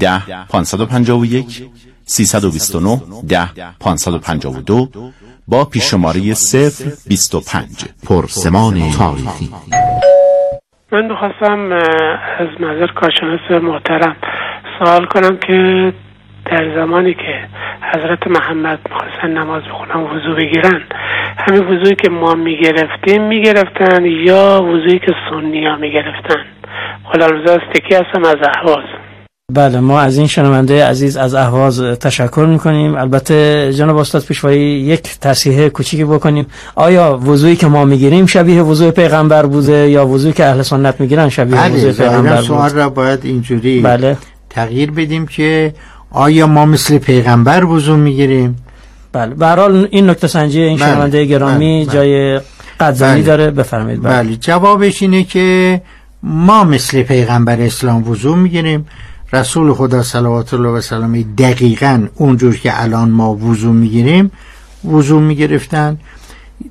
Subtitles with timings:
[0.00, 1.62] ده 551
[2.04, 3.48] 329 ده
[3.80, 4.88] 552
[5.48, 9.50] با پیشماره 0 25 پرسمان تاریخی.
[10.92, 11.72] من می‌خواستم
[12.38, 14.16] از نظر کارشناس محترم
[14.78, 15.92] سوال کنم که
[16.50, 17.48] در زمانی که
[17.94, 20.82] حضرت محمد می‌خواستن نماز بخونن وضو بگیرن
[21.38, 26.44] همین وضوعی که ما می‌گرفتیم می‌گرفتن یا وضوعی که سنی ها می‌گرفتن؟
[27.12, 28.97] خلال از تکی هستم از احواز
[29.54, 32.94] بله ما از این شنونده عزیز از اهواز تشکر می‌کنیم.
[32.94, 36.46] البته جناب استاد پیشوایی یک تصحیح کوچیکی بکنیم.
[36.74, 41.28] آیا وضوعی که ما می‌گیریم شبیه وضوع پیغمبر بوده یا وضوعی که اهل سنت می‌گیرن
[41.28, 44.16] شبیه بله وضوع پیغمبر سوال بوده را باید اینجوری بله.
[44.50, 45.74] تغییر بدیم که
[46.10, 48.56] آیا ما مثل پیغمبر وضو می‌گیریم؟
[49.12, 49.34] بله.
[49.34, 49.58] به
[49.90, 52.40] این نکته سنجی این بله، شنونده گرامی بله، جای
[52.80, 53.22] قدردانی بله.
[53.22, 53.50] داره.
[53.50, 54.02] بفرمایید.
[54.02, 54.22] بله.
[54.22, 54.36] بله.
[54.36, 55.80] جوابش اینه که
[56.22, 58.86] ما مثل پیغمبر اسلام وضو می‌گیریم.
[59.32, 64.30] رسول خدا صلوات الله و سلامه دقیقا اونجور که الان ما وضو می‌گیریم
[64.84, 65.98] وضو می‌گرفتن.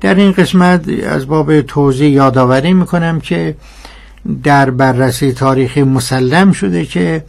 [0.00, 3.56] در این قسمت از باب توضیح یادآوری می‌کنم که
[4.42, 7.24] در بررسی تاریخی مسلم شده که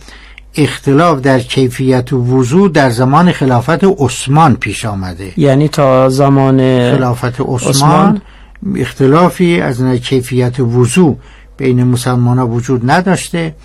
[0.55, 5.33] اختلاف در کیفیت وضو در زمان خلافت عثمان پیش آمده.
[5.37, 6.57] یعنی تا زمان
[6.91, 8.21] خلافت عثمان, عثمان.
[8.75, 11.17] اختلافی از کیفیت وضو
[11.57, 13.55] بین مسلمان ها وجود نداشته.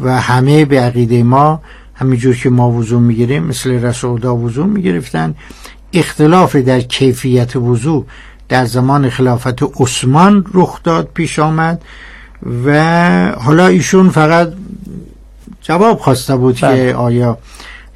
[0.00, 1.60] و همه به عقیده ما
[1.94, 5.34] همینجور که ما وضو می‌گیریم مثل رسول خدا وضو می‌گرفتن.
[5.92, 8.04] اختلاف در کیفیت وضو
[8.48, 11.82] در زمان خلافت عثمان رخ داد پیش آمد
[12.66, 14.52] و حالا ایشون فقط
[15.62, 16.90] جواب خواسته بود بله.
[16.90, 17.38] که آیا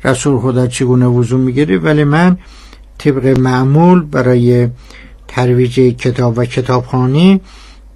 [0.04, 1.78] رسول خدا چگونه وضو می‌گیره.
[1.78, 2.38] ولی من
[2.98, 4.68] طبق معمول برای
[5.28, 7.40] ترویج کتاب و کتابخانی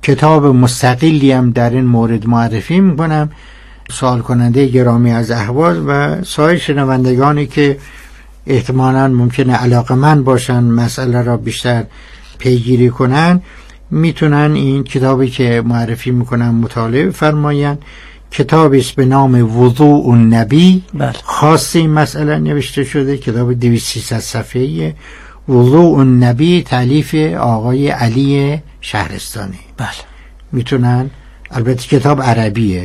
[0.03, 3.31] کتاب مستقلی هم در این مورد معرفی می‌کنم.
[3.91, 7.79] سوال کننده گرامی از احواز و سایر شنوندگانی که
[8.47, 11.85] احتمالا ممکنه علاقه من باشن مسئله را بیشتر
[12.39, 13.43] پیگیری کنن
[13.91, 17.79] می‌تونن این کتابی که معرفی می‌کنم مطالعه فرماین
[18.31, 20.83] کتابی است به نام وضوع النبی.
[20.95, 21.13] بله.
[21.25, 24.95] خاص این مسئله نوشته شده کتاب 200 صفحه
[25.49, 29.61] وضوع النبی تعلیف آقای علی شهرستانی.
[29.77, 29.89] بله.
[30.53, 31.11] می‌تونن
[31.51, 32.83] البته کتاب عربیه.